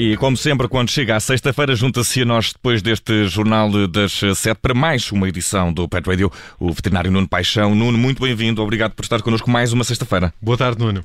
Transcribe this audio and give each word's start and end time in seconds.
E 0.00 0.16
como 0.16 0.36
sempre, 0.36 0.68
quando 0.68 0.92
chega 0.92 1.16
à 1.16 1.18
sexta-feira, 1.18 1.74
junta-se 1.74 2.22
a 2.22 2.24
nós 2.24 2.52
depois 2.52 2.80
deste 2.80 3.24
Jornal 3.24 3.68
das 3.88 4.20
Sete 4.36 4.60
para 4.62 4.72
mais 4.72 5.10
uma 5.10 5.28
edição 5.28 5.72
do 5.72 5.88
Pet 5.88 6.08
Radio, 6.08 6.30
o 6.56 6.70
veterinário 6.70 7.10
Nuno 7.10 7.28
Paixão. 7.28 7.74
Nuno, 7.74 7.98
muito 7.98 8.22
bem-vindo. 8.22 8.62
Obrigado 8.62 8.92
por 8.92 9.02
estar 9.02 9.20
connosco 9.22 9.50
mais 9.50 9.72
uma 9.72 9.82
sexta-feira. 9.82 10.32
Boa 10.40 10.56
tarde, 10.56 10.78
Nuno. 10.78 11.04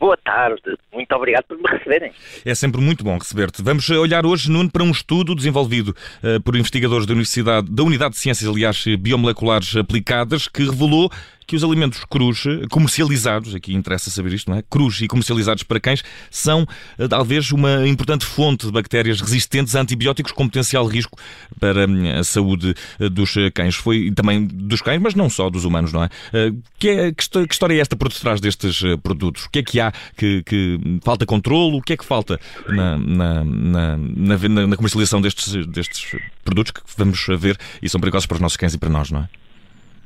Boa 0.00 0.16
tarde, 0.16 0.76
muito 0.92 1.14
obrigado 1.14 1.44
por 1.44 1.56
me 1.56 1.70
receberem. 1.70 2.10
É 2.44 2.56
sempre 2.56 2.80
muito 2.80 3.04
bom 3.04 3.16
receber-te. 3.16 3.62
Vamos 3.62 3.88
olhar 3.88 4.26
hoje, 4.26 4.50
Nuno, 4.50 4.68
para 4.68 4.82
um 4.82 4.90
estudo 4.90 5.32
desenvolvido 5.32 5.94
uh, 6.24 6.42
por 6.42 6.56
investigadores 6.56 7.06
da 7.06 7.12
Universidade, 7.12 7.70
da 7.70 7.84
Unidade 7.84 8.14
de 8.14 8.18
Ciências, 8.18 8.50
aliás, 8.50 8.84
Biomoleculares 8.98 9.76
Aplicadas, 9.76 10.48
que 10.48 10.64
revelou 10.64 11.08
que 11.46 11.56
os 11.56 11.64
alimentos 11.64 12.04
crus 12.04 12.44
comercializados, 12.70 13.54
aqui 13.54 13.74
interessa 13.74 14.10
saber 14.10 14.32
isto, 14.32 14.50
não 14.50 14.58
é? 14.58 14.62
Crus 14.62 15.00
e 15.00 15.08
comercializados 15.08 15.62
para 15.62 15.80
cães, 15.80 16.02
são 16.30 16.66
eh, 16.98 17.08
talvez 17.08 17.50
uma 17.52 17.86
importante 17.86 18.24
fonte 18.24 18.66
de 18.66 18.72
bactérias 18.72 19.20
resistentes 19.20 19.74
a 19.74 19.80
antibióticos 19.80 20.32
com 20.32 20.46
potencial 20.46 20.86
risco 20.86 21.18
para 21.58 21.86
hum, 21.86 22.18
a 22.18 22.24
saúde 22.24 22.74
eh, 23.00 23.08
dos 23.08 23.34
cães. 23.54 23.74
Foi 23.74 24.10
também 24.10 24.46
dos 24.46 24.80
cães, 24.80 25.00
mas 25.00 25.14
não 25.14 25.28
só 25.28 25.50
dos 25.50 25.64
humanos, 25.64 25.92
não 25.92 26.04
é? 26.04 26.08
Eh, 26.32 26.52
que, 26.78 26.88
é, 26.88 27.12
que 27.12 27.52
história 27.52 27.74
é 27.74 27.78
esta 27.78 27.96
por 27.96 28.08
detrás 28.08 28.40
destes 28.40 28.82
produtos? 29.02 29.44
O 29.44 29.50
que 29.50 29.60
é 29.60 29.62
que 29.62 29.80
há 29.80 29.92
que, 30.16 30.42
que 30.44 30.78
falta 31.02 31.26
controle? 31.26 31.76
O 31.76 31.82
que 31.82 31.92
é 31.92 31.96
que 31.96 32.04
falta 32.04 32.40
na, 32.68 32.98
na, 32.98 33.44
na, 33.44 33.96
na, 33.96 34.66
na 34.66 34.76
comercialização 34.76 35.20
destes, 35.20 35.66
destes 35.66 36.16
produtos 36.44 36.72
que 36.72 36.80
vamos 36.96 37.24
ver 37.38 37.58
e 37.82 37.88
são 37.88 38.00
perigosos 38.00 38.26
para 38.26 38.36
os 38.36 38.40
nossos 38.40 38.56
cães 38.56 38.74
e 38.74 38.78
para 38.78 38.88
nós, 38.88 39.10
não 39.10 39.20
é? 39.20 39.41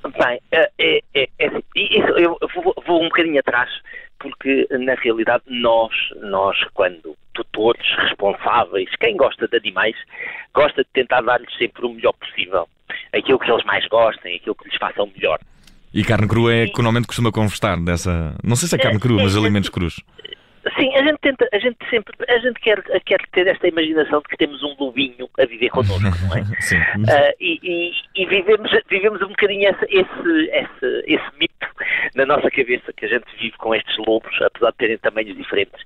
Bem, 0.09 0.41
é, 0.53 0.71
é, 0.79 1.03
é, 1.15 1.29
é 1.39 1.47
isso, 1.75 2.09
eu 2.19 2.39
vou, 2.55 2.75
vou, 2.87 3.03
um 3.03 3.09
bocadinho 3.09 3.41
atrás, 3.41 3.71
porque 4.19 4.67
na 4.71 4.95
realidade 4.95 5.43
nós, 5.47 5.93
nós 6.23 6.57
quando 6.75 7.17
tutores, 7.35 7.87
responsáveis, 7.99 8.89
quem 9.01 9.17
gosta 9.17 9.49
de 9.49 9.57
animais, 9.57 9.97
gosta 10.55 10.83
de 10.83 10.89
tentar 10.93 11.21
dar-lhes 11.23 11.53
sempre 11.57 11.84
o 11.87 11.93
melhor 11.93 12.12
possível. 12.15 12.69
Aquilo 13.12 13.39
que 13.39 13.51
eles 13.51 13.65
mais 13.65 13.87
gostem, 13.89 14.37
aquilo 14.37 14.55
que 14.55 14.69
lhes 14.69 14.79
façam 14.79 15.11
melhor. 15.15 15.39
E 15.93 16.05
carne 16.05 16.29
crua 16.29 16.55
é 16.55 16.67
que 16.67 16.77
normalmente 16.77 17.07
costuma 17.07 17.33
conversar 17.33 17.79
dessa. 17.83 18.34
Não 18.45 18.55
sei 18.55 18.69
se 18.69 18.75
é 18.75 18.79
carne 18.79 19.01
crua, 19.01 19.23
mas 19.23 19.37
alimentos 19.37 19.71
crus. 19.71 19.97
Sim, 20.75 20.95
a 20.97 21.03
gente 21.03 21.19
tenta, 21.20 21.48
a 21.53 21.59
gente 21.59 21.77
sempre, 21.89 22.14
a 22.28 22.39
gente 22.39 22.61
quer, 22.61 22.83
quer 23.05 23.20
ter 23.33 23.47
esta 23.47 23.69
imaginação 23.69 24.20
de 24.20 24.28
que 24.28 24.36
temos 24.36 24.62
um 24.62 24.75
lobinho 24.78 25.28
a 25.39 25.45
viver 25.45 25.70
connosco, 25.70 26.00
não 26.28 26.36
é? 26.36 26.45
Sim. 26.61 26.77
Uh, 26.77 27.34
e, 27.41 27.61
e, 27.62 27.92
e, 28.17 28.27
vivemos, 28.27 28.70
vivemos 28.89 29.22
um 29.22 29.28
bocadinho 29.28 29.70
esse, 29.70 29.84
esse, 29.84 30.50
esse, 30.50 31.05
esse 31.06 31.39
mito 31.39 31.67
na 32.14 32.27
nossa 32.27 32.50
cabeça 32.50 32.92
que 32.92 33.05
a 33.05 33.09
gente 33.09 33.27
vive 33.39 33.56
com 33.59 33.75
estes 33.75 33.97
lobos, 33.98 34.34
apesar 34.42 34.70
de 34.72 34.77
terem 34.78 34.98
tamanhos 34.98 35.37
diferentes. 35.37 35.81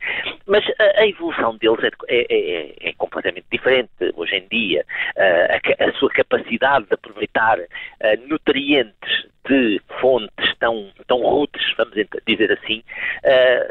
Mas 0.46 0.64
a, 0.78 1.00
a 1.00 1.06
evolução 1.06 1.56
deles 1.56 1.84
é, 1.84 1.90
é, 2.08 2.26
é, 2.30 2.88
é, 2.88 2.92
completamente 2.94 3.46
diferente 3.50 3.90
hoje 4.14 4.36
em 4.36 4.48
dia. 4.48 4.84
Uh, 5.16 5.84
a, 5.84 5.88
a, 5.88 5.92
sua 5.94 6.10
capacidade 6.10 6.86
de 6.86 6.94
aproveitar 6.94 7.58
uh, 7.58 8.28
nutrientes 8.28 9.28
de 9.48 9.80
fontes 10.00 10.54
tão, 10.58 10.90
tão 11.06 11.18
rudes, 11.22 11.62
vamos 11.76 11.94
dizer 12.26 12.52
assim, 12.52 12.82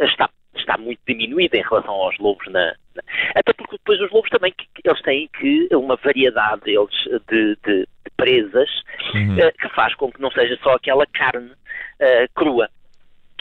está 0.01 0.27
está 0.59 0.77
muito 0.77 0.99
diminuída 1.07 1.57
em 1.57 1.63
relação 1.63 1.93
aos 1.93 2.17
lobos 2.17 2.45
na, 2.51 2.73
na, 2.95 3.03
até 3.35 3.53
porque 3.53 3.77
depois 3.77 3.99
os 4.01 4.11
lobos 4.11 4.29
também 4.29 4.53
eles 4.83 5.01
têm 5.01 5.29
que 5.39 5.67
uma 5.73 5.95
variedade 5.95 6.61
deles 6.61 6.95
de, 7.29 7.57
de, 7.65 7.81
de 7.81 8.11
presas 8.17 8.69
uhum. 9.13 9.35
uh, 9.35 9.51
que 9.59 9.69
faz 9.69 9.95
com 9.95 10.11
que 10.11 10.21
não 10.21 10.31
seja 10.31 10.57
só 10.61 10.73
aquela 10.73 11.05
carne 11.07 11.51
uh, 11.51 12.33
crua. 12.35 12.69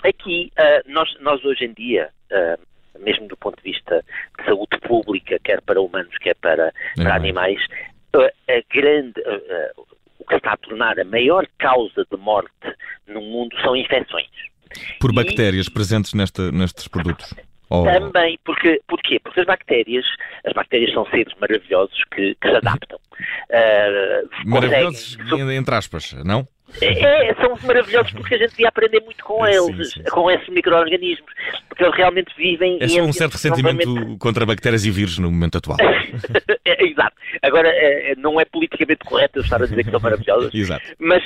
Aqui 0.05 0.53
uh, 0.59 0.91
nós, 0.93 1.15
nós 1.21 1.45
hoje 1.45 1.65
em 1.65 1.73
dia 1.73 2.11
mesmo 2.99 3.29
do 3.29 3.37
ponto 3.37 3.56
de 3.62 3.71
vista 3.71 4.05
de 4.39 4.45
saúde 4.45 4.77
pública, 4.81 5.39
quer 5.45 5.62
para 5.62 5.81
humanos, 5.81 6.17
quer 6.19 6.35
para, 6.35 6.73
para 6.97 7.15
animais, 7.15 7.61
a 8.12 8.75
grande, 8.75 9.23
o 10.19 10.25
que 10.25 10.35
está 10.35 10.53
a 10.53 10.56
tornar 10.56 10.99
a 10.99 11.05
maior 11.05 11.47
causa 11.59 12.05
de 12.11 12.17
morte 12.19 12.50
no 13.06 13.21
mundo 13.21 13.56
são 13.62 13.77
infecções. 13.77 14.27
Por 15.01 15.12
bactérias 15.12 15.67
e... 15.67 15.71
presentes 15.71 16.15
nesta, 16.15 16.51
nestes 16.53 16.89
produtos? 16.89 17.34
Oh. 17.71 17.84
Também, 17.84 18.39
porque, 18.45 18.81
porquê? 18.89 19.21
Porque 19.23 19.41
as 19.41 19.47
bactérias, 19.47 20.05
as 20.47 20.53
bactérias 20.55 20.93
são 20.93 21.05
seres 21.11 21.34
maravilhosos 21.39 22.03
que, 22.15 22.34
que 22.41 22.49
se 22.49 22.56
adaptam. 22.56 22.99
Uh, 23.51 24.29
maravilhosos, 24.47 25.17
conseguem... 25.17 25.56
entre 25.56 25.75
aspas, 25.75 26.12
não? 26.25 26.49
É, 26.81 27.31
é, 27.31 27.34
são 27.34 27.56
maravilhosos 27.67 28.12
porque 28.12 28.34
a 28.34 28.39
gente 28.39 28.51
devia 28.51 28.69
aprender 28.69 29.01
muito 29.01 29.25
com 29.25 29.45
eles, 29.47 29.93
sim, 29.93 30.03
sim. 30.03 30.11
com 30.11 30.31
esses 30.31 30.49
micro-organismos, 30.49 31.31
porque 31.69 31.85
eles 31.85 31.97
realmente 31.97 32.35
vivem... 32.37 32.79
É 32.81 32.89
só 32.89 33.03
um 33.03 33.12
certo 33.12 33.33
ressentimento 33.33 34.17
contra 34.19 34.47
bactérias 34.47 34.85
e 34.85 34.91
vírus 34.91 35.19
no 35.19 35.31
momento 35.31 35.59
atual. 35.59 35.79
é, 36.65 36.87
exato. 36.87 37.17
Agora, 37.43 37.69
é, 37.69 38.15
não 38.17 38.41
é 38.41 38.45
politicamente 38.45 39.05
correto 39.05 39.39
eu 39.39 39.43
estar 39.43 39.62
a 39.62 39.67
dizer 39.67 39.85
que 39.85 39.91
são 39.91 40.00
maravilhosos, 40.00 40.53
exato. 40.55 40.85
mas 40.99 41.23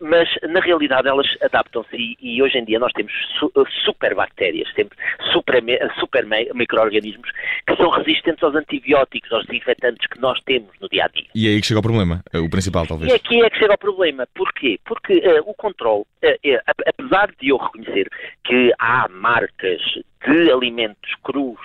mas 0.00 0.28
na 0.48 0.60
realidade 0.60 1.08
elas 1.08 1.26
adaptam-se 1.42 1.96
e, 1.96 2.16
e, 2.20 2.42
hoje 2.42 2.58
em 2.58 2.64
dia 2.64 2.78
nós 2.78 2.92
temos 2.92 3.12
su, 3.38 3.50
super 3.84 4.14
bactérias, 4.14 4.72
temos 4.74 4.92
super, 5.32 5.62
super 5.98 6.26
micro-organismos 6.54 7.30
que 7.66 7.76
são 7.76 7.90
resistentes 7.90 8.42
aos 8.42 8.54
antibióticos, 8.54 9.32
aos 9.32 9.46
desinfetantes 9.46 10.06
que 10.06 10.20
nós 10.20 10.40
temos 10.42 10.70
no 10.80 10.88
dia 10.88 11.04
a 11.04 11.08
dia. 11.08 11.26
E 11.34 11.48
é 11.48 11.50
aí 11.50 11.60
que 11.60 11.66
chega 11.66 11.80
o 11.80 11.82
problema, 11.82 12.22
é 12.32 12.38
o 12.38 12.48
principal 12.48 12.86
talvez. 12.86 13.10
E 13.10 13.14
aqui 13.14 13.42
é 13.42 13.50
que 13.50 13.58
chega 13.58 13.74
o 13.74 13.78
problema. 13.78 14.26
Porquê? 14.34 14.78
Porque 14.84 15.14
uh, 15.14 15.42
o 15.48 15.54
controle, 15.54 16.02
uh, 16.02 16.72
apesar 16.86 17.32
de 17.40 17.48
eu 17.48 17.56
reconhecer 17.56 18.08
que 18.44 18.72
há 18.78 19.08
marcas 19.08 19.80
de 20.28 20.50
alimentos 20.52 21.14
crus 21.24 21.58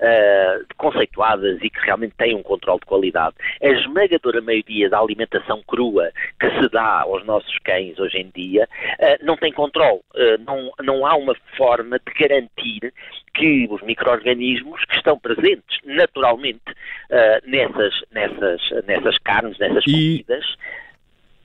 uh, 0.00 0.64
conceituadas 0.76 1.58
e 1.62 1.70
que 1.70 1.80
realmente 1.80 2.14
têm 2.16 2.34
um 2.34 2.42
controle 2.42 2.80
de 2.80 2.86
qualidade. 2.86 3.36
A 3.62 3.68
esmagadora 3.68 4.40
maioria 4.40 4.90
da 4.90 4.98
alimentação 4.98 5.62
crua 5.66 6.10
que 6.40 6.50
se 6.60 6.68
dá 6.70 7.02
aos 7.02 7.24
nossos 7.24 7.56
cães 7.60 7.98
hoje 7.98 8.18
em 8.18 8.30
dia 8.34 8.68
uh, 8.98 9.24
não 9.24 9.36
tem 9.36 9.52
controle. 9.52 10.00
Uh, 10.14 10.42
não, 10.44 10.70
não 10.82 11.06
há 11.06 11.14
uma 11.14 11.34
forma 11.56 11.98
de 11.98 12.12
garantir 12.18 12.92
que 13.34 13.68
os 13.70 13.80
micro-organismos 13.82 14.84
que 14.86 14.96
estão 14.96 15.18
presentes 15.18 15.78
naturalmente 15.84 16.60
nessas, 17.46 17.94
nessas, 18.10 18.60
nessas 18.84 19.16
carnes, 19.18 19.56
nessas 19.58 19.84
comidas, 19.84 20.44
e, 20.44 20.56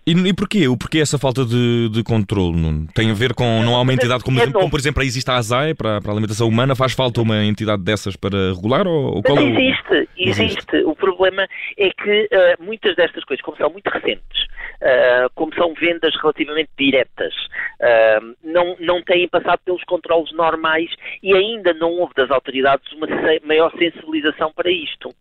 e 0.06 0.34
porquê? 0.34 0.68
O 0.68 0.78
porquê 0.78 1.00
essa 1.00 1.18
falta 1.18 1.46
de, 1.46 1.90
de 1.90 2.04
controle? 2.04 2.58
Nuno? 2.58 2.88
Tem 2.94 3.10
a 3.10 3.14
ver 3.14 3.34
com 3.34 3.64
não 3.64 3.76
há 3.76 3.82
uma 3.82 3.94
entidade 3.94 4.24
como, 4.24 4.40
como 4.52 4.70
por 4.70 4.80
exemplo, 4.80 5.02
existe 5.02 5.30
a 5.32 5.36
ASAE 5.36 5.74
para, 5.74 6.02
para 6.02 6.12
a 6.12 6.14
alimentação 6.14 6.48
humana, 6.48 6.76
faz 6.76 6.94
falta 6.94 7.22
uma 7.22 7.44
entidade 7.46 7.82
dessas 7.84 8.16
para 8.16 8.54
regular? 8.54 8.86
Ou, 8.86 9.16
ou 9.16 9.24
qual 9.24 9.38
é 9.38 9.42
o... 9.42 9.48
existe, 9.48 10.10
existe. 10.18 10.78
O 10.86 10.96
problema 10.96 11.48
é 11.78 11.90
que 11.90 12.30
uh, 12.32 12.64
muitas 12.64 12.96
destas 12.96 13.24
coisas, 13.24 13.44
como 13.44 13.56
são 13.56 13.70
muito 13.70 13.90
recentes, 13.90 14.44
uh, 14.82 15.30
como 15.36 15.54
são 15.56 15.74
vendas 15.74 16.14
relativamente 16.22 16.70
diretas, 16.78 17.34
uh, 17.80 18.36
não, 18.44 18.76
não 18.80 19.02
têm 19.02 19.28
passado 19.30 19.60
pelos 19.64 19.84
controles 19.86 20.34
normais 20.34 20.90
e 21.22 21.34
ainda 21.34 21.74
não 21.74 21.92
houve 21.92 22.14
das 22.16 22.30
autoridades 22.30 22.92
uma 22.92 23.08
maior 23.46 23.72
sensibilização 23.78 24.52
para 24.54 24.70
isto, 24.70 25.14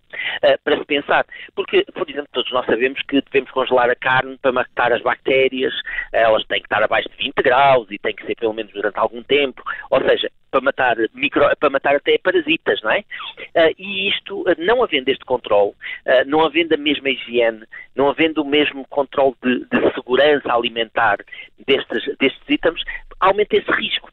para 0.65 0.79
se 0.79 0.85
pensar. 0.85 1.27
Porque, 1.55 1.85
por 1.93 2.09
exemplo, 2.09 2.29
todos 2.33 2.53
nós 2.53 2.67
sabemos 2.67 3.01
que 3.03 3.21
devemos 3.23 3.51
congelar 3.51 3.91
a 3.91 3.97
carne 3.97 4.39
para 4.39 4.53
matar 4.53 4.93
as 4.93 5.03
bactérias, 5.03 5.73
elas 6.13 6.45
têm 6.47 6.61
que 6.61 6.67
estar 6.67 6.83
abaixo 6.83 7.09
de 7.11 7.17
20 7.17 7.35
graus 7.43 7.87
e 7.91 7.99
têm 7.99 8.15
que 8.15 8.27
ser 8.27 8.35
pelo 8.37 8.53
menos 8.53 8.73
durante 8.73 8.99
algum 8.99 9.23
tempo, 9.23 9.63
ou 9.91 10.01
seja, 10.01 10.31
para 10.53 10.61
matar, 10.61 10.97
micro, 11.15 11.45
para 11.59 11.71
matar 11.71 11.97
até 11.97 12.19
parasitas, 12.19 12.81
não 12.83 12.91
é? 12.91 13.01
Uh, 13.57 13.75
e 13.79 14.09
isto, 14.11 14.43
uh, 14.43 14.55
não 14.59 14.85
havendo 14.85 15.09
este 15.09 15.25
controle, 15.25 15.73
não 16.27 16.45
havendo 16.45 16.75
a 16.75 16.77
mesma 16.77 17.09
higiene, 17.09 17.65
não 17.97 18.11
havendo 18.11 18.43
o 18.43 18.45
mesmo 18.45 18.87
controle 18.89 19.35
de, 19.43 19.61
de 19.61 19.95
segurança 19.95 20.53
alimentar 20.53 21.19
destes, 21.67 22.05
destes 22.19 22.43
itens, 22.49 22.83
aumenta 23.19 23.57
esse 23.57 23.71
risco. 23.73 24.12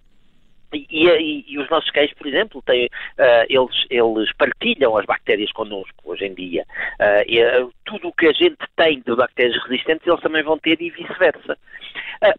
E, 0.74 0.88
e, 0.92 1.46
e, 1.48 1.60
os 1.60 1.70
nossos 1.70 1.90
cães, 1.92 2.14
por 2.14 2.28
exemplo, 2.28 2.62
têm, 2.62 2.86
uh, 2.86 3.46
eles, 3.50 3.86
eles 3.90 4.32
partilham 4.34 4.98
as 4.98 5.06
bactérias 5.06 5.52
connosco 5.52 5.96
hoje 6.06 6.26
em 6.26 6.34
dia. 6.34 6.64
Uh, 7.00 7.24
e, 7.28 7.44
uh, 7.44 7.74
tudo 7.86 8.10
o 8.10 8.14
que 8.14 8.28
a 8.28 8.34
gente 8.34 8.58
tem 8.76 9.02
de 9.02 9.16
bactérias 9.16 9.62
resistentes, 9.64 10.06
eles 10.08 10.22
também 10.22 10.44
vão 10.44 10.58
ter 10.60 10.80
e 10.82 10.90
vice-versa. 10.90 11.58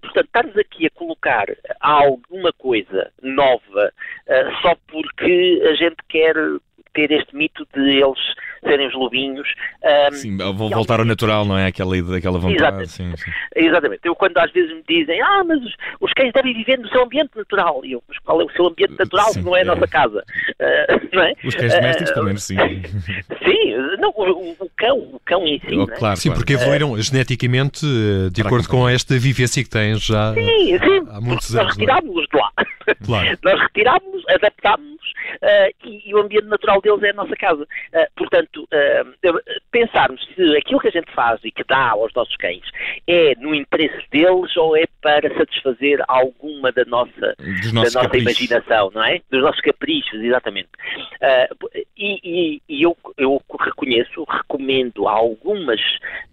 portanto, 0.00 0.26
estarmos 0.26 0.56
aqui 0.56 0.86
a 0.86 0.90
colocar 0.90 1.46
alguma 1.80 2.52
coisa 2.52 3.10
nova 3.22 3.92
só 4.62 4.76
porque 4.86 5.62
a 5.68 5.74
gente 5.74 5.96
quer 6.08 6.34
ter 6.94 7.10
este 7.10 7.34
mito 7.34 7.66
de 7.74 8.00
eles 8.00 8.34
serem 8.60 8.86
os 8.86 8.94
lobinhos. 8.94 9.48
Um, 9.82 10.12
sim, 10.12 10.36
vou 10.36 10.70
voltar 10.70 11.00
ao 11.00 11.06
natural, 11.06 11.44
não 11.44 11.56
é? 11.56 11.66
Aquela, 11.66 11.96
aquela 12.16 12.38
vontade. 12.38 12.56
Exatamente. 12.56 12.90
Sim, 12.90 13.16
sim. 13.16 13.30
Exatamente. 13.56 14.00
Eu, 14.04 14.14
quando 14.14 14.36
às 14.38 14.50
vezes 14.52 14.74
me 14.74 14.82
dizem, 14.88 15.20
ah, 15.20 15.42
mas 15.44 15.62
os, 15.62 15.74
os, 16.00 16.12
cães 16.12 16.32
devem 16.32 16.54
viver 16.54 16.78
no 16.78 16.88
seu 16.88 17.02
ambiente 17.02 17.30
natural. 17.36 17.80
E 17.84 17.92
eu, 17.92 18.02
mas 18.08 18.18
qual 18.18 18.40
é 18.40 18.44
o 18.44 18.50
seu 18.50 18.66
ambiente 18.66 18.96
natural 18.98 19.26
sim, 19.26 19.40
se 19.40 19.42
não 19.42 19.56
é 19.56 19.62
a 19.62 19.64
nossa 19.64 19.86
casa? 19.86 20.24
Uh, 20.60 21.08
não 21.12 21.22
é? 21.22 21.34
Os 21.44 21.54
cães 21.54 21.74
domésticos, 21.74 22.10
uh, 22.10 22.14
pelo 22.14 22.26
menos, 22.26 22.42
sim. 22.42 22.56
sim, 23.44 23.76
não, 23.98 24.10
o, 24.10 24.50
o, 24.52 24.70
cão, 24.76 24.98
o 24.98 25.20
cão 25.24 25.46
em 25.46 25.58
si. 25.60 25.76
Oh, 25.76 25.84
é? 25.84 25.96
claro, 25.96 26.16
sim, 26.16 26.32
porque 26.32 26.54
evoluíram 26.54 27.00
geneticamente 27.00 27.86
de 28.32 28.42
acordo 28.42 28.68
com 28.68 28.88
esta 28.88 29.18
vivência 29.18 29.62
que 29.62 29.70
tens 29.70 30.02
já 30.02 30.34
sim, 30.34 30.78
sim, 30.78 31.06
há 31.10 31.20
muitos 31.20 31.54
anos. 31.54 31.76
Nós 31.76 31.76
é? 31.76 31.80
retirámos-los 31.80 32.26
de 32.30 32.38
lá. 32.38 32.52
Claro. 33.04 33.38
Nós 33.44 33.60
retirámos, 33.60 34.24
adaptámos 34.28 34.99
uh, 35.36 35.86
e, 35.86 36.10
e, 36.10 36.14
o 36.14 36.18
ambiente 36.18 36.46
natural 36.46 36.80
deles 36.80 37.02
é 37.02 37.10
a 37.10 37.14
nossa 37.14 37.36
casa. 37.36 37.62
Uh, 37.62 38.06
portanto, 38.16 38.62
uh, 38.64 39.40
pensarmos 39.70 40.22
se 40.34 40.56
aquilo 40.56 40.80
que 40.80 40.88
a 40.88 40.92
gente 40.92 41.12
faz 41.12 41.40
e 41.44 41.50
que 41.50 41.64
dá 41.64 41.90
aos 41.90 42.12
nossos 42.14 42.36
cães 42.36 42.62
é 43.06 43.34
no 43.36 43.54
interesse 43.54 44.04
deles 44.10 44.56
ou 44.56 44.76
é 44.76 44.84
para 45.00 45.32
satisfazer 45.36 46.02
alguma 46.08 46.72
da 46.72 46.84
nossa, 46.84 47.34
da 47.38 48.02
nossa 48.02 48.16
imaginação, 48.16 48.90
não 48.94 49.02
é? 49.02 49.20
Dos 49.30 49.42
nossos 49.42 49.60
caprichos, 49.60 50.20
exatamente. 50.20 50.68
e, 51.96 52.20
e, 52.22 52.62
e 52.68 52.82
eu, 52.82 52.96
eu 53.16 53.40
reconheço, 53.58 54.24
recomendo 54.24 55.08
algumas 55.08 55.80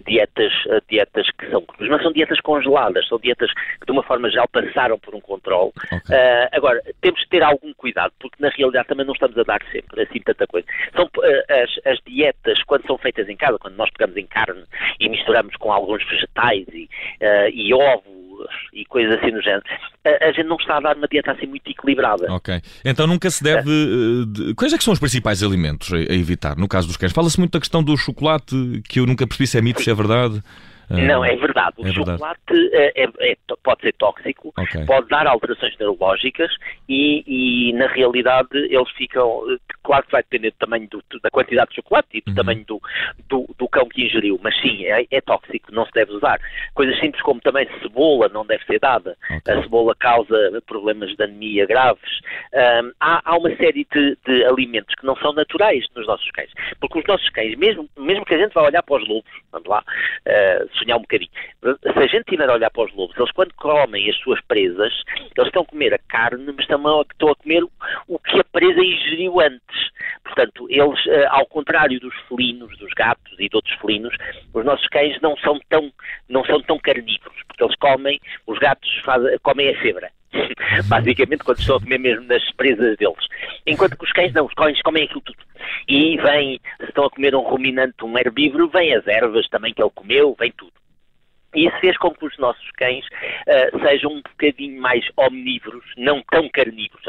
dietas, 0.07 0.53
dietas 0.89 1.29
que 1.37 1.49
são, 1.49 1.63
mas 1.79 1.89
não 1.89 1.99
são 1.99 2.11
dietas 2.11 2.39
congeladas, 2.41 3.07
são 3.07 3.19
dietas 3.19 3.51
que 3.53 3.85
de 3.85 3.91
uma 3.91 4.03
forma 4.03 4.29
geral 4.29 4.47
passaram 4.47 4.97
por 4.97 5.13
um 5.13 5.21
controle. 5.21 5.71
Okay. 5.85 6.17
agora, 6.51 6.81
temos 7.01 7.21
que 7.23 7.29
ter 7.29 7.43
algum 7.43 7.73
cuidado, 7.73 8.13
porque 8.19 8.41
na 8.41 8.49
realidade 8.49 8.87
também 8.87 9.05
não 9.05 9.13
estamos 9.13 9.37
a 9.37 9.43
dar 9.43 9.61
sempre 9.71 10.01
assim 10.01 10.19
tanta 10.19 10.47
coisa. 10.47 10.67
São 10.95 11.05
uh, 11.05 11.63
as, 11.63 11.93
as, 11.93 11.99
dietas, 12.05 12.61
quando 12.63 12.85
são 12.85 12.97
feitas 12.97 13.27
em 13.29 13.35
casa, 13.35 13.57
quando 13.59 13.75
nós 13.75 13.89
pegamos 13.91 14.17
em 14.17 14.25
carne 14.25 14.63
e 14.99 15.09
misturamos 15.09 15.55
com 15.57 15.71
alguns 15.71 16.03
vegetais 16.07 16.65
e, 16.73 16.89
uh, 17.21 17.49
e 17.51 17.73
ovos 17.73 18.16
e 18.77 18.85
coisas 18.85 19.17
assim 19.17 19.31
no 19.31 19.41
género, 19.41 19.63
a, 20.05 20.27
a, 20.27 20.31
gente 20.31 20.45
não 20.45 20.55
está 20.55 20.77
a 20.77 20.79
dar 20.79 20.97
uma 20.97 21.07
dieta 21.07 21.31
assim 21.31 21.47
muito 21.47 21.69
equilibrada. 21.69 22.31
Ok. 22.31 22.61
Então 22.85 23.07
nunca 23.07 23.29
se 23.29 23.43
deve. 23.43 23.69
Uh, 23.69 24.25
de... 24.25 24.53
Quais 24.53 24.71
é 24.71 24.77
que 24.77 24.83
são 24.83 24.93
os 24.93 24.99
principais 24.99 25.41
alimentos 25.41 25.91
a, 25.91 25.97
a 25.97 26.15
evitar, 26.15 26.55
no 26.55 26.67
caso 26.67 26.87
dos 26.87 26.97
cães? 26.97 27.11
Fala-se 27.11 27.39
muito 27.39 27.53
da 27.53 27.59
questão 27.59 27.83
do 27.83 27.97
chocolate, 27.97 28.55
que 28.87 28.99
eu 28.99 29.05
nunca 29.05 29.25
percebi 29.25 29.47
se 29.47 29.57
é 29.57 29.61
mito, 29.61 29.81
se 29.81 29.89
é 29.89 29.93
verdade. 29.93 30.41
Não, 30.89 31.23
é 31.23 31.35
verdade. 31.35 31.75
O 31.77 31.87
é 31.87 31.91
chocolate 31.91 32.39
verdade. 32.49 32.93
É, 32.95 33.31
é, 33.31 33.37
pode 33.63 33.81
ser 33.81 33.93
tóxico, 33.93 34.53
okay. 34.57 34.85
pode 34.85 35.07
dar 35.09 35.27
alterações 35.27 35.77
neurológicas 35.77 36.51
e, 36.87 37.23
e, 37.27 37.73
na 37.73 37.87
realidade, 37.87 38.47
eles 38.53 38.89
ficam. 38.91 39.41
Claro 39.83 40.05
que 40.05 40.11
vai 40.11 40.23
depender 40.23 40.51
do 40.51 40.57
tamanho 40.57 40.87
do, 40.89 41.03
da 41.21 41.29
quantidade 41.29 41.69
de 41.69 41.75
chocolate 41.77 42.07
e 42.13 42.21
do 42.21 42.29
uhum. 42.29 42.35
tamanho 42.35 42.65
do, 42.65 42.81
do, 43.29 43.55
do, 43.57 43.67
cão 43.69 43.87
que 43.87 44.05
ingeriu, 44.05 44.39
mas 44.41 44.59
sim, 44.61 44.85
é, 44.85 45.05
é, 45.09 45.21
tóxico, 45.21 45.73
não 45.73 45.85
se 45.85 45.91
deve 45.93 46.13
usar. 46.13 46.39
Coisas 46.73 46.97
simples 46.99 47.21
como 47.21 47.39
também 47.41 47.67
cebola 47.81 48.29
não 48.29 48.45
deve 48.45 48.63
ser 48.65 48.79
dada. 48.79 49.17
Okay. 49.23 49.53
A 49.53 49.61
cebola 49.63 49.95
causa 49.95 50.61
problemas 50.65 51.15
de 51.15 51.23
anemia 51.23 51.65
graves. 51.65 52.19
Um, 52.53 52.91
há, 52.99 53.21
há, 53.23 53.37
uma 53.37 53.55
série 53.55 53.85
de, 53.93 54.17
de, 54.25 54.45
alimentos 54.45 54.93
que 54.95 55.05
não 55.05 55.15
são 55.17 55.33
naturais 55.33 55.85
nos 55.95 56.07
nossos 56.07 56.29
cães. 56.31 56.51
Porque 56.79 56.99
os 56.99 57.05
nossos 57.05 57.29
cães, 57.29 57.57
mesmo, 57.57 57.89
mesmo 57.97 58.25
que 58.25 58.33
a 58.33 58.37
gente 58.37 58.53
vá 58.53 58.63
olhar 58.63 58.83
para 58.83 59.01
os 59.01 59.07
lobos, 59.07 59.31
vamos 59.51 59.67
lá, 59.67 59.79
uh, 59.79 60.76
sonhar 60.77 60.97
um 60.97 61.01
bocadinho. 61.01 61.31
Se 61.61 61.99
a 61.99 62.07
gente 62.07 62.19
estiver 62.19 62.49
a 62.49 62.53
olhar 62.53 62.69
para 62.69 62.85
os 62.85 62.93
lobos, 62.93 63.17
eles 63.17 63.31
quando 63.31 63.53
comem 63.55 64.09
as 64.09 64.17
suas 64.17 64.39
presas, 64.41 64.93
eles 65.35 65.47
estão 65.47 65.63
a 65.63 65.65
comer 65.65 65.93
a 65.93 65.99
carne, 66.07 66.53
mas 66.55 66.67
também 66.67 67.01
estão 67.01 67.29
a 67.29 67.35
comer 67.35 67.63
o 68.07 68.19
que 68.19 68.39
a 68.39 68.43
presa 68.43 68.79
ingeriu 68.79 69.39
antes. 69.39 69.91
Portanto, 70.23 70.67
eles, 70.69 71.07
eh, 71.07 71.27
ao 71.29 71.45
contrário 71.45 71.99
dos 71.99 72.15
felinos, 72.27 72.77
dos 72.77 72.93
gatos 72.93 73.33
e 73.39 73.49
de 73.49 73.55
outros 73.55 73.75
felinos, 73.79 74.15
os 74.53 74.65
nossos 74.65 74.87
cães 74.87 75.19
não 75.21 75.35
são 75.37 75.59
tão, 75.69 75.91
não 76.29 76.43
são 76.45 76.61
tão 76.61 76.77
carnívoros, 76.77 77.41
porque 77.47 77.63
eles 77.63 77.75
comem, 77.77 78.19
os 78.45 78.59
gatos 78.59 78.89
fazem, 79.03 79.37
comem 79.39 79.69
a 79.69 79.81
febra. 79.81 80.11
Basicamente, 80.87 81.43
quando 81.43 81.59
estão 81.59 81.77
a 81.77 81.79
comer 81.79 81.99
mesmo 81.99 82.25
nas 82.25 82.43
presas 82.53 82.97
deles. 82.97 83.27
Enquanto 83.65 83.97
que 83.97 84.05
os 84.05 84.11
cães 84.11 84.33
não, 84.33 84.45
os 84.45 84.53
cães 84.53 84.81
comem 84.81 85.03
aquilo 85.03 85.21
tudo. 85.21 85.39
E 85.87 86.17
vem, 86.17 86.59
se 86.79 86.85
estão 86.85 87.05
a 87.05 87.09
comer 87.09 87.35
um 87.35 87.41
ruminante, 87.41 88.03
um 88.03 88.17
herbívoro, 88.17 88.69
vem 88.69 88.93
as 88.93 89.05
ervas 89.07 89.47
também 89.49 89.73
que 89.73 89.81
ele 89.81 89.91
comeu, 89.93 90.35
vem 90.39 90.51
tudo. 90.51 90.73
E 91.55 91.65
isso 91.65 91.79
fez 91.79 91.97
com 91.97 92.13
que 92.13 92.25
os 92.25 92.37
nossos 92.37 92.69
cães 92.71 93.05
uh, 93.05 93.79
sejam 93.81 94.11
um 94.11 94.21
bocadinho 94.21 94.79
mais 94.81 95.03
omnívoros, 95.17 95.85
não 95.97 96.21
tão 96.29 96.47
carnívoros 96.49 97.03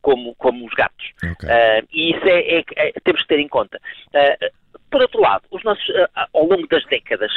como, 0.00 0.34
como 0.36 0.66
os 0.66 0.74
gatos. 0.74 1.12
Okay. 1.18 1.48
Uh, 1.48 1.86
e 1.92 2.10
isso 2.10 2.26
é, 2.26 2.58
é, 2.58 2.64
é, 2.76 2.92
temos 3.04 3.22
que 3.22 3.28
ter 3.28 3.38
em 3.38 3.48
conta. 3.48 3.78
Uh, 4.08 4.65
por 4.90 5.02
outro 5.02 5.20
lado, 5.20 5.42
os 5.50 5.62
nossos, 5.64 5.84
ao 6.32 6.44
longo 6.44 6.66
das 6.68 6.84
décadas 6.86 7.32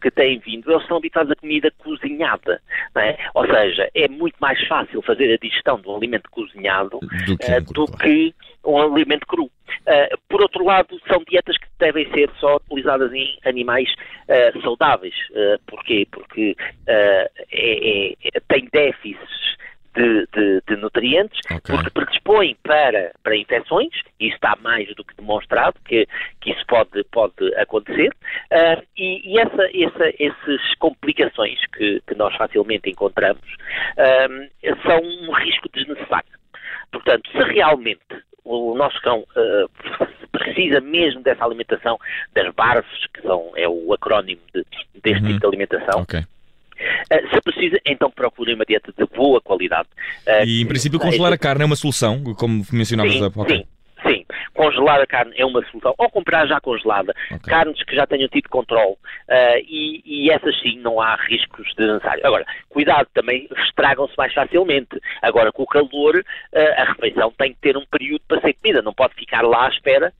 que 0.00 0.10
têm 0.10 0.38
vindo, 0.38 0.70
eles 0.70 0.82
estão 0.82 0.96
habituados 0.96 1.32
a 1.32 1.36
comida 1.36 1.70
cozinhada. 1.78 2.60
É? 2.96 3.16
Ou 3.34 3.46
seja, 3.46 3.90
é 3.94 4.08
muito 4.08 4.36
mais 4.40 4.60
fácil 4.66 5.02
fazer 5.02 5.32
a 5.32 5.38
digestão 5.38 5.80
de 5.80 5.88
um 5.88 5.96
alimento 5.96 6.30
cozinhado 6.30 7.00
do 7.26 7.38
que, 7.38 7.52
uh, 7.52 7.72
do 7.72 7.86
que 7.98 8.34
um 8.64 8.80
alimento 8.80 9.26
cru. 9.26 9.44
Uh, 9.44 10.18
por 10.28 10.42
outro 10.42 10.64
lado, 10.64 10.98
são 11.08 11.22
dietas 11.28 11.56
que 11.58 11.66
devem 11.78 12.10
ser 12.12 12.30
só 12.38 12.56
utilizadas 12.56 13.12
em 13.12 13.38
animais 13.44 13.88
uh, 14.28 14.60
saudáveis. 14.62 15.14
Uh, 15.30 15.60
porquê? 15.66 16.06
Porque 16.10 16.56
é, 16.86 17.30
é, 17.52 18.40
tem 18.48 18.68
déficits 18.72 19.33
de, 19.94 20.26
de, 20.32 20.62
de 20.66 20.76
nutrientes, 20.76 21.38
okay. 21.46 21.74
porque 21.74 21.90
predispõem 21.90 22.56
para, 22.62 23.12
para 23.22 23.36
infecções, 23.36 23.92
e 24.18 24.28
está 24.28 24.56
mais 24.60 24.92
do 24.94 25.04
que 25.04 25.14
demonstrado 25.16 25.76
que, 25.84 26.06
que 26.40 26.50
isso 26.50 26.64
pode, 26.66 27.04
pode 27.04 27.54
acontecer, 27.56 28.08
uh, 28.08 28.82
e, 28.96 29.32
e 29.32 29.38
essa, 29.38 29.62
essa, 29.74 30.14
essas 30.18 30.74
complicações 30.78 31.58
que, 31.76 32.02
que 32.06 32.14
nós 32.14 32.34
facilmente 32.36 32.90
encontramos 32.90 33.42
uh, 33.42 34.82
são 34.86 35.00
um 35.00 35.32
risco 35.32 35.68
desnecessário. 35.72 36.28
Portanto, 36.92 37.28
se 37.30 37.42
realmente 37.52 38.00
o 38.44 38.74
nosso 38.74 39.00
cão 39.00 39.20
uh, 39.20 40.06
precisa 40.30 40.80
mesmo 40.80 41.22
dessa 41.22 41.44
alimentação 41.44 41.98
das 42.34 42.52
BARFs, 42.54 43.06
que 43.12 43.22
são, 43.22 43.52
é 43.56 43.68
o 43.68 43.92
acrónimo 43.92 44.40
de, 44.54 44.64
deste 45.02 45.22
uhum. 45.22 45.28
tipo 45.28 45.40
de 45.40 45.46
alimentação, 45.46 46.02
okay. 46.02 46.24
Uh, 47.12 47.34
se 47.34 47.40
precisa, 47.42 47.80
então 47.84 48.10
procurem 48.10 48.54
uma 48.54 48.64
dieta 48.64 48.92
de 48.96 49.06
boa 49.14 49.40
qualidade. 49.40 49.88
Uh, 50.26 50.44
e, 50.44 50.62
em 50.62 50.66
princípio, 50.66 50.98
congelar 50.98 51.32
a 51.32 51.38
carne 51.38 51.62
é 51.62 51.66
uma 51.66 51.76
solução, 51.76 52.22
como 52.34 52.64
mencionavas 52.72 53.22
há 53.22 53.30
pouco? 53.30 53.50
Sim, 53.50 53.64
sim. 54.06 54.24
Congelar 54.54 55.00
a 55.00 55.06
carne 55.06 55.34
é 55.36 55.44
uma 55.44 55.64
solução. 55.66 55.94
Ou 55.98 56.08
comprar 56.10 56.46
já 56.46 56.60
congelada. 56.60 57.14
Okay. 57.26 57.52
Carnes 57.52 57.82
que 57.82 57.94
já 57.94 58.06
tenham 58.06 58.28
tido 58.28 58.48
controle. 58.48 58.92
Uh, 58.92 59.58
e, 59.68 60.02
e, 60.04 60.30
essas 60.30 60.58
sim, 60.60 60.78
não 60.78 61.00
há 61.00 61.16
riscos 61.16 61.66
de 61.76 61.86
necessário. 61.86 62.26
Agora, 62.26 62.46
cuidado, 62.68 63.08
também 63.12 63.48
estragam-se 63.66 64.14
mais 64.16 64.32
facilmente. 64.32 64.98
Agora, 65.20 65.52
com 65.52 65.64
o 65.64 65.66
calor, 65.66 66.24
a 66.54 66.84
refeição 66.84 67.32
tem 67.36 67.52
que 67.52 67.60
ter 67.60 67.76
um 67.76 67.84
período 67.86 68.22
para 68.26 68.40
ser 68.40 68.54
comida. 68.54 68.80
Não 68.80 68.94
pode 68.94 69.14
ficar 69.14 69.42
lá 69.42 69.66
à 69.66 69.68
espera. 69.68 70.12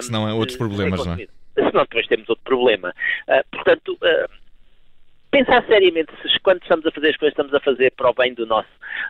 Senão 0.00 0.28
é 0.28 0.32
outros 0.32 0.56
problemas, 0.56 1.04
não 1.04 1.14
é? 1.14 1.26
Senão 1.54 1.82
depois 1.82 2.06
temos 2.06 2.28
outro 2.28 2.44
problema. 2.44 2.94
portanto 3.50 3.98
pensar 5.32 5.64
seriamente 5.64 6.12
se 6.22 6.38
quando 6.40 6.60
estamos 6.62 6.84
a 6.84 6.90
fazer 6.90 7.08
as 7.08 7.16
coisas 7.16 7.32
estamos 7.32 7.54
a 7.54 7.60
fazer 7.60 7.90
para 7.92 8.10
o 8.10 8.14
bem 8.14 8.34
do 8.34 8.46
nosso, 8.46 8.68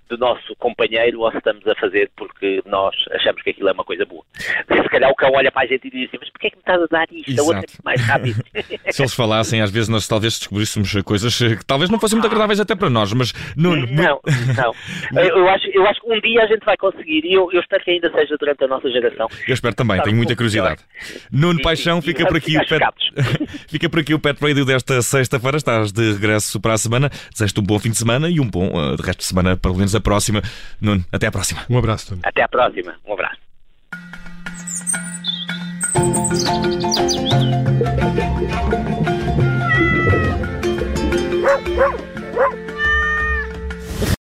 do 0.09 0.17
nosso 0.17 0.55
companheiro 0.57 1.21
ou 1.21 1.31
se 1.33 1.39
estamos 1.39 1.67
a 1.67 1.75
fazer 1.75 2.11
porque 2.17 2.63
nós 2.65 2.95
achamos 3.11 3.43
que 3.43 3.51
aquilo 3.51 3.69
é 3.69 3.73
uma 3.73 3.85
coisa 3.85 4.07
boa. 4.07 4.25
Se 4.39 4.89
calhar 4.89 5.11
o 5.11 5.17
cão 5.17 5.33
olha 5.33 5.51
para 5.51 5.65
a 5.65 5.67
gente 5.67 5.89
e 5.89 5.91
diz 5.91 6.09
assim, 6.09 6.19
mas 6.21 6.31
porquê 6.31 6.47
é 6.47 6.51
que 6.51 6.57
me 6.57 6.61
estás 6.61 6.81
a 6.81 6.87
dar 6.87 7.07
isto? 7.11 7.31
Exato. 7.31 7.43
A 7.43 7.57
outra 7.57 7.73
é 7.73 7.85
mais 7.85 8.01
rápido. 8.07 8.45
se 8.93 9.03
eles 9.03 9.15
falassem, 9.15 9.61
às 9.61 9.71
vezes 9.73 9.89
nós 9.89 10.07
talvez 10.07 10.39
descobríssemos 10.39 10.93
coisas 11.03 11.37
que 11.37 11.67
talvez 11.67 11.91
não 11.91 11.99
fossem 11.99 12.17
muito 12.17 12.27
agradáveis 12.27 12.61
até 12.61 12.77
para 12.77 12.89
nós, 12.89 13.13
mas 13.13 13.33
Nuno... 13.57 13.87
Não, 13.89 14.21
não. 14.57 14.73
Eu 15.33 15.49
acho, 15.49 15.67
eu 15.69 15.87
acho 15.87 16.01
que 16.01 16.13
um 16.13 16.21
dia 16.21 16.43
a 16.43 16.47
gente 16.47 16.65
vai 16.65 16.77
conseguir 16.77 17.25
e 17.25 17.35
eu, 17.35 17.51
eu 17.53 17.61
espero 17.61 17.83
que 17.85 17.91
ainda 17.91 18.11
seja 18.13 18.37
durante 18.39 18.65
a 18.65 18.69
nossa 18.69 18.91
geração. 18.91 19.29
Eu 19.47 19.55
espero 19.55 19.75
também, 19.75 20.01
tenho 20.03 20.17
muita 20.17 20.35
curiosidade. 20.35 20.83
Nuno 21.31 21.61
Paixão, 21.63 22.01
fica 22.01 22.27
por 22.27 22.37
aqui 22.37 22.57
o 22.57 22.67
pet... 22.67 22.83
fica 23.69 23.89
por 23.89 24.01
aqui 24.01 24.15
o 24.15 24.19
Pet 24.19 24.41
Radio 24.41 24.65
desta 24.65 25.01
sexta-feira, 25.03 25.57
estás 25.57 25.93
de 25.93 26.12
regresso 26.13 26.61
para 26.61 26.75
a 26.75 26.79
semana. 26.79 27.11
Desejo-te 27.31 27.61
um 27.61 27.65
bom 27.65 27.79
fim 27.79 27.91
de 27.91 27.97
semana 27.97 28.29
e 28.29 28.41
um 28.41 28.49
bom 28.49 28.69
uh, 28.69 28.97
de 28.97 29.03
resto 29.03 29.21
de 29.21 29.27
semana, 29.27 29.57
pelo 29.57 29.75
menos 29.75 29.95
a 29.95 30.01
próxima. 30.01 30.43
Nuno, 30.81 31.05
até 31.13 31.27
à 31.27 31.33
próxima. 31.33 31.61
Um 31.69 31.79
abraço, 31.79 32.11
Nuno. 32.11 32.23
Até 32.25 32.43
à 32.43 32.49
próxima. 32.49 32.95
Um 33.07 33.13
abraço. 33.13 33.41